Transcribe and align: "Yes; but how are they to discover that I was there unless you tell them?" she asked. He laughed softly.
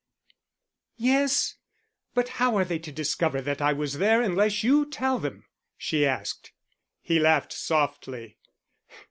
"Yes; 0.97 1.57
but 2.15 2.27
how 2.41 2.57
are 2.57 2.65
they 2.65 2.79
to 2.79 2.91
discover 2.91 3.39
that 3.39 3.61
I 3.61 3.71
was 3.71 3.99
there 3.99 4.19
unless 4.23 4.63
you 4.63 4.89
tell 4.89 5.19
them?" 5.19 5.45
she 5.77 6.07
asked. 6.07 6.53
He 7.03 7.19
laughed 7.19 7.53
softly. 7.53 8.39